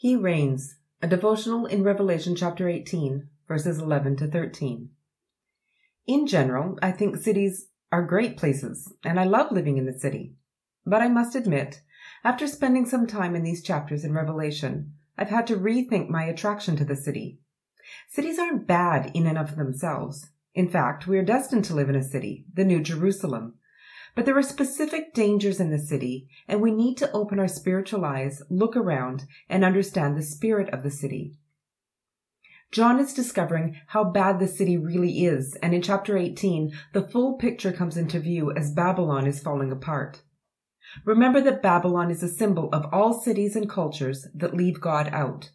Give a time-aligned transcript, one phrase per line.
[0.00, 4.90] He reigns, a devotional in Revelation chapter 18, verses 11 to 13.
[6.06, 10.36] In general, I think cities are great places, and I love living in the city.
[10.86, 11.82] But I must admit,
[12.22, 16.76] after spending some time in these chapters in Revelation, I've had to rethink my attraction
[16.76, 17.40] to the city.
[18.08, 20.30] Cities aren't bad in and of themselves.
[20.54, 23.54] In fact, we are destined to live in a city, the New Jerusalem,
[24.14, 28.04] but there are specific dangers in the city, and we need to open our spiritual
[28.04, 31.34] eyes, look around, and understand the spirit of the city.
[32.70, 37.38] John is discovering how bad the city really is, and in chapter 18, the full
[37.38, 40.22] picture comes into view as Babylon is falling apart.
[41.04, 45.50] Remember that Babylon is a symbol of all cities and cultures that leave God out.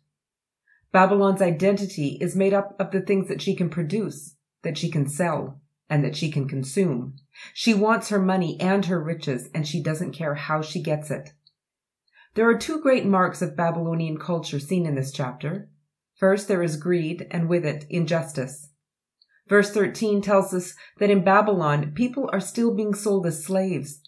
[0.91, 5.07] Babylon's identity is made up of the things that she can produce, that she can
[5.07, 5.59] sell,
[5.89, 7.15] and that she can consume.
[7.53, 11.33] She wants her money and her riches, and she doesn't care how she gets it.
[12.35, 15.69] There are two great marks of Babylonian culture seen in this chapter.
[16.15, 18.69] First, there is greed, and with it, injustice.
[19.47, 24.01] Verse 13 tells us that in Babylon, people are still being sold as slaves.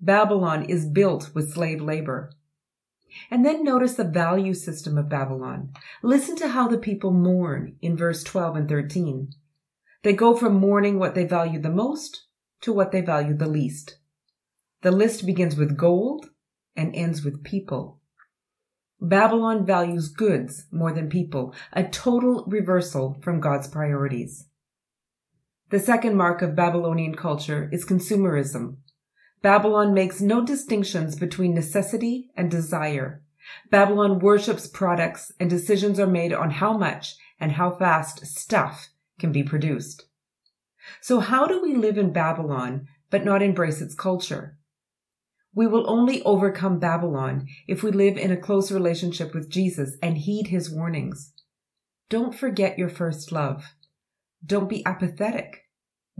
[0.00, 2.30] Babylon is built with slave labor.
[3.30, 5.72] And then notice the value system of Babylon.
[6.02, 9.32] Listen to how the people mourn in verse 12 and 13.
[10.02, 12.26] They go from mourning what they value the most
[12.62, 13.98] to what they value the least.
[14.82, 16.30] The list begins with gold
[16.74, 18.00] and ends with people.
[19.00, 24.46] Babylon values goods more than people, a total reversal from God's priorities.
[25.70, 28.76] The second mark of Babylonian culture is consumerism.
[29.40, 33.22] Babylon makes no distinctions between necessity and desire.
[33.70, 38.88] Babylon worships products and decisions are made on how much and how fast stuff
[39.22, 40.04] can be produced.
[41.00, 44.58] So how do we live in Babylon but not embrace its culture?
[45.54, 50.18] We will only overcome Babylon if we live in a close relationship with Jesus and
[50.18, 51.32] heed his warnings.
[52.10, 53.74] Don't forget your first love.
[54.44, 55.68] Don't be apathetic.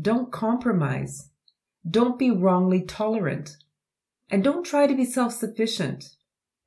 [0.00, 1.30] Don't compromise.
[1.89, 3.57] Don't be wrongly tolerant.
[4.30, 6.05] And don't try to be self-sufficient.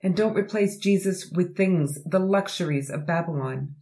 [0.04, 3.76] And don't replace Jesus with things, the luxuries of Babylon.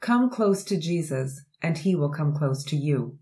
[0.00, 3.18] Come close to Jesus and he will come close to you.